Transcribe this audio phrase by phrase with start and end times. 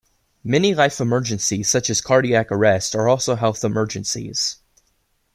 [0.43, 4.57] Many life emergencies, such as cardiac arrest, are also health emergencies.